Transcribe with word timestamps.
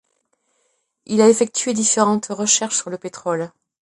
Il 1.05 1.21
a 1.21 1.29
effectué 1.29 1.73
différentes 1.73 2.25
recherches 2.31 2.77
sur 2.77 2.89
le 2.89 2.97
pétrole. 2.97 3.51